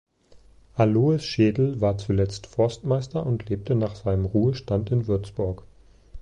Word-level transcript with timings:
Aloys 0.77 1.23
Schedel 1.25 1.79
war 1.79 1.99
zuletzt 1.99 2.47
Forstmeister 2.47 3.23
und 3.23 3.47
lebte 3.49 3.75
nach 3.75 3.93
seinem 3.95 4.25
Ruhestand 4.25 4.91
in 4.91 5.05
Würzburg. 5.05 5.61